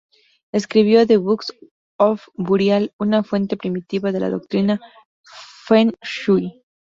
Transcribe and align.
Escribió 0.51 1.05
"The 1.05 1.17
Book 1.17 1.43
of 1.99 2.23
Burial", 2.33 2.91
una 2.97 3.21
fuente 3.23 3.55
primitiva 3.55 4.11
de 4.11 4.19
la 4.19 4.31
doctrina 4.31 4.81
feng 5.67 5.91
shui. 6.01 6.63